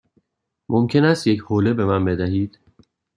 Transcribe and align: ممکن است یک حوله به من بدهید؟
ممکن 0.69 1.03
است 1.03 1.27
یک 1.27 1.41
حوله 1.45 1.73
به 1.73 1.85
من 1.85 2.05
بدهید؟ 2.05 2.59